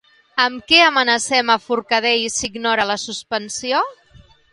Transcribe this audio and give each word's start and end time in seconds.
Amb 0.43 0.63
què 0.69 0.77
amenacen 0.85 1.51
a 1.55 1.57
Forcadell 1.65 2.25
si 2.37 2.43
ignora 2.49 2.87
la 2.93 2.97
suspensió? 3.03 3.83